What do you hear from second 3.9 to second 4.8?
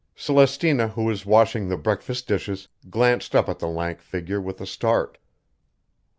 figure with a